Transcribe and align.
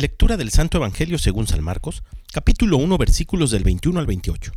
Lectura 0.00 0.38
del 0.38 0.50
Santo 0.50 0.78
Evangelio 0.78 1.18
según 1.18 1.46
San 1.46 1.62
Marcos, 1.62 2.04
capítulo 2.32 2.78
1, 2.78 2.96
versículos 2.96 3.50
del 3.50 3.64
21 3.64 4.00
al 4.00 4.06
28. 4.06 4.50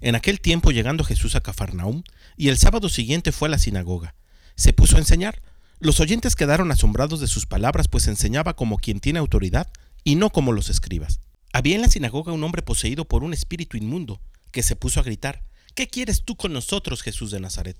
En 0.00 0.14
aquel 0.14 0.40
tiempo 0.40 0.70
llegando 0.70 1.04
Jesús 1.04 1.34
a 1.34 1.42
Cafarnaúm, 1.42 2.02
y 2.38 2.48
el 2.48 2.56
sábado 2.56 2.88
siguiente 2.88 3.30
fue 3.30 3.48
a 3.48 3.50
la 3.50 3.58
sinagoga. 3.58 4.14
Se 4.54 4.72
puso 4.72 4.96
a 4.96 5.00
enseñar. 5.00 5.42
Los 5.80 6.00
oyentes 6.00 6.34
quedaron 6.34 6.72
asombrados 6.72 7.20
de 7.20 7.26
sus 7.26 7.44
palabras, 7.44 7.88
pues 7.88 8.06
enseñaba 8.06 8.56
como 8.56 8.78
quien 8.78 9.00
tiene 9.00 9.18
autoridad 9.18 9.70
y 10.02 10.14
no 10.14 10.30
como 10.30 10.52
los 10.52 10.70
escribas. 10.70 11.20
Había 11.52 11.74
en 11.74 11.82
la 11.82 11.90
sinagoga 11.90 12.32
un 12.32 12.42
hombre 12.42 12.62
poseído 12.62 13.04
por 13.04 13.22
un 13.22 13.34
espíritu 13.34 13.76
inmundo, 13.76 14.22
que 14.50 14.62
se 14.62 14.76
puso 14.76 15.00
a 15.00 15.02
gritar, 15.02 15.44
¿Qué 15.74 15.88
quieres 15.88 16.24
tú 16.24 16.38
con 16.38 16.54
nosotros, 16.54 17.02
Jesús 17.02 17.30
de 17.30 17.40
Nazaret? 17.40 17.76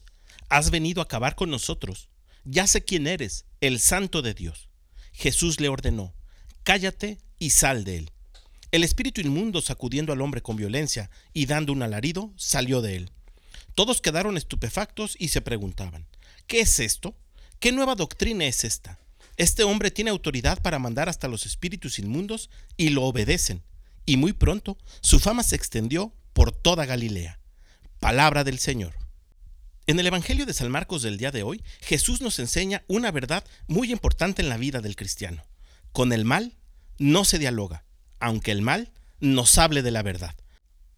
Has 0.51 0.71
venido 0.71 1.01
a 1.01 1.05
acabar 1.05 1.35
con 1.35 1.49
nosotros. 1.49 2.11
Ya 2.45 2.67
sé 2.67 2.85
quién 2.85 3.07
eres, 3.07 3.47
el 3.63 3.81
santo 3.81 4.21
de 4.21 4.35
Dios. 4.35 4.69
Jesús 5.15 5.61
le 5.61 5.71
ordenó, 5.71 6.13
cállate 6.67 7.19
y 7.39 7.51
sal 7.51 7.85
de 7.85 7.99
él. 7.99 8.11
El 8.73 8.83
espíritu 8.83 9.21
inmundo, 9.21 9.63
sacudiendo 9.63 10.13
al 10.13 10.21
hombre 10.21 10.43
con 10.43 10.57
violencia 10.57 11.11
y 11.33 11.47
dando 11.47 11.73
un 11.73 11.81
alarido, 11.81 12.33
salió 12.37 12.83
de 12.83 12.97
él. 12.97 13.13
Todos 13.77 14.01
quedaron 14.01 14.37
estupefactos 14.37 15.15
y 15.17 15.29
se 15.29 15.41
preguntaban, 15.41 16.09
¿qué 16.49 16.63
es 16.63 16.81
esto? 16.81 17.15
¿Qué 17.61 17.71
nueva 17.71 17.95
doctrina 17.95 18.47
es 18.47 18.65
esta? 18.65 18.99
Este 19.37 19.63
hombre 19.63 19.93
tiene 19.93 20.11
autoridad 20.11 20.61
para 20.61 20.81
mandar 20.81 21.09
hasta 21.09 21.29
los 21.29 21.47
espíritus 21.47 22.01
inmundos 22.01 22.51
y 22.77 22.89
lo 22.89 23.05
obedecen. 23.05 23.63
Y 24.05 24.17
muy 24.17 24.33
pronto 24.33 24.77
su 25.03 25.21
fama 25.21 25.45
se 25.45 25.55
extendió 25.55 26.13
por 26.33 26.51
toda 26.51 26.85
Galilea. 26.85 27.39
Palabra 28.01 28.43
del 28.43 28.59
Señor. 28.59 28.97
En 29.87 30.01
el 30.01 30.07
Evangelio 30.09 30.47
de 30.47 30.53
San 30.53 30.73
Marcos 30.73 31.03
del 31.03 31.17
día 31.17 31.31
de 31.31 31.45
hoy, 31.45 31.63
Jesús 31.81 32.23
nos 32.23 32.41
enseña 32.41 32.83
una 32.89 33.13
verdad 33.13 33.45
muy 33.69 33.93
importante 33.93 34.43
en 34.43 34.49
la 34.49 34.57
vida 34.57 34.81
del 34.81 34.97
cristiano. 34.97 35.45
Con 35.93 36.13
el 36.13 36.27
mal 36.27 36.57
no 36.99 37.25
se 37.25 37.39
dialoga, 37.39 37.85
aunque 38.21 38.51
el 38.51 38.63
mal 38.63 38.93
nos 39.21 39.59
hable 39.59 39.83
de 39.83 39.91
la 39.91 40.03
verdad. 40.03 40.35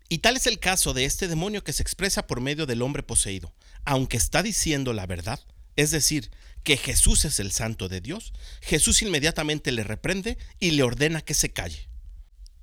Y 0.09 0.19
tal 0.19 0.36
es 0.36 0.47
el 0.47 0.59
caso 0.59 0.95
de 0.95 1.05
este 1.05 1.28
demonio 1.28 1.62
que 1.62 1.72
se 1.72 1.83
expresa 1.83 2.27
por 2.27 2.41
medio 2.41 2.67
del 2.67 2.83
hombre 2.83 3.03
poseído. 3.03 3.53
Aunque 3.84 4.17
está 4.17 4.42
diciendo 4.42 4.92
la 4.92 5.06
verdad, 5.06 5.41
es 5.77 5.91
decir, 5.91 6.31
que 6.64 6.77
Jesús 6.77 7.25
es 7.25 7.41
el 7.41 7.53
santo 7.53 7.89
de 7.89 8.00
Dios, 8.00 8.33
Jesús 8.61 9.03
inmediatamente 9.03 9.72
le 9.72 9.84
reprende 9.84 10.39
y 10.59 10.72
le 10.72 10.83
ordena 10.83 11.20
que 11.20 11.34
se 11.34 11.50
calle. 11.50 11.89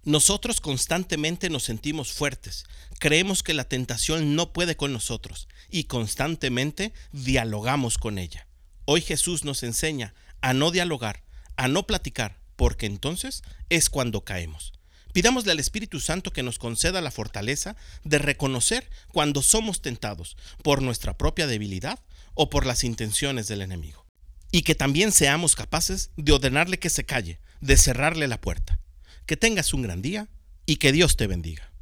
Nosotros 0.03 0.61
constantemente 0.61 1.49
nos 1.49 1.63
sentimos 1.63 2.11
fuertes, 2.11 2.65
creemos 2.99 3.41
que 3.41 3.55
la 3.55 3.67
tentación 3.67 4.35
no 4.35 4.53
puede 4.53 4.75
con 4.75 4.93
nosotros 4.93 5.47
y 5.69 5.85
constantemente 5.85 6.93
dialogamos 7.11 7.97
con 7.97 8.19
ella. 8.19 8.47
Hoy 8.85 9.01
Jesús 9.01 9.43
nos 9.43 9.63
enseña 9.63 10.13
a 10.41 10.53
no 10.53 10.69
dialogar, 10.69 11.23
a 11.57 11.67
no 11.67 11.87
platicar, 11.87 12.39
porque 12.55 12.85
entonces 12.85 13.43
es 13.69 13.89
cuando 13.89 14.23
caemos. 14.23 14.73
Pidámosle 15.13 15.53
al 15.53 15.59
Espíritu 15.59 16.01
Santo 16.01 16.31
que 16.31 16.43
nos 16.43 16.59
conceda 16.59 16.99
la 16.99 17.09
fortaleza 17.09 17.77
de 18.03 18.17
reconocer 18.17 18.89
cuando 19.13 19.41
somos 19.41 19.81
tentados 19.81 20.35
por 20.61 20.81
nuestra 20.81 21.17
propia 21.17 21.47
debilidad 21.47 21.99
o 22.33 22.49
por 22.49 22.65
las 22.65 22.83
intenciones 22.83 23.47
del 23.47 23.61
enemigo. 23.61 24.05
Y 24.51 24.63
que 24.63 24.75
también 24.75 25.13
seamos 25.13 25.55
capaces 25.55 26.11
de 26.17 26.33
ordenarle 26.33 26.79
que 26.79 26.89
se 26.89 27.05
calle, 27.05 27.39
de 27.61 27.77
cerrarle 27.77 28.27
la 28.27 28.41
puerta. 28.41 28.79
Que 29.25 29.37
tengas 29.37 29.73
un 29.73 29.83
gran 29.83 30.01
día 30.01 30.27
y 30.65 30.75
que 30.77 30.91
Dios 30.91 31.15
te 31.15 31.27
bendiga. 31.27 31.71